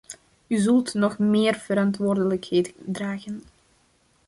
U 0.49 0.57
zult 0.57 0.93
nog 0.93 1.17
meer 1.19 1.55
verantwoordelijkheid 1.55 2.73
dragen. 2.85 3.43